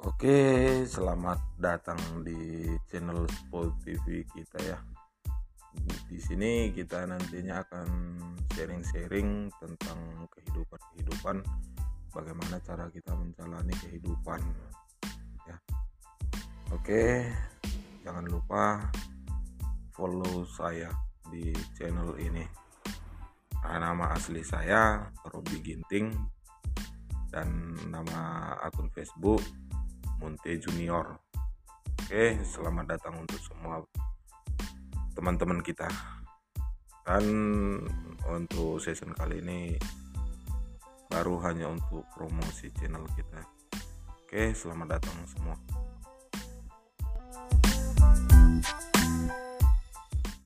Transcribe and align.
Oke, 0.00 0.80
selamat 0.88 1.60
datang 1.60 2.24
di 2.24 2.72
channel 2.88 3.28
Sport 3.28 3.84
TV 3.84 4.24
kita 4.32 4.56
ya. 4.64 4.80
Di 6.08 6.16
sini 6.16 6.72
kita 6.72 7.04
nantinya 7.04 7.60
akan 7.60 7.88
sharing-sharing 8.56 9.52
tentang 9.60 10.24
kehidupan-kehidupan, 10.32 11.44
bagaimana 12.16 12.56
cara 12.64 12.88
kita 12.88 13.12
menjalani 13.12 13.76
kehidupan. 13.76 14.40
Ya. 15.44 15.60
Oke, 16.72 17.28
jangan 18.00 18.24
lupa 18.24 18.88
follow 19.92 20.48
saya 20.48 20.88
di 21.28 21.52
channel 21.76 22.16
ini. 22.16 22.48
Nama 23.68 24.16
asli 24.16 24.40
saya 24.40 25.12
Robi 25.28 25.60
Ginting 25.60 26.08
dan 27.28 27.76
nama 27.92 28.56
akun 28.64 28.88
Facebook 28.96 29.44
Monte 30.20 30.52
Junior. 30.60 31.16
Oke, 32.04 32.36
selamat 32.44 32.92
datang 32.92 33.16
untuk 33.24 33.40
semua 33.40 33.80
teman-teman 35.16 35.64
kita. 35.64 35.88
Dan 37.08 37.24
untuk 38.28 38.84
season 38.84 39.16
kali 39.16 39.40
ini 39.40 39.80
baru 41.08 41.40
hanya 41.48 41.72
untuk 41.72 42.04
promosi 42.12 42.68
channel 42.76 43.08
kita. 43.16 43.40
Oke, 44.28 44.52
selamat 44.52 45.00
datang 45.00 45.16
semua. 45.24 45.56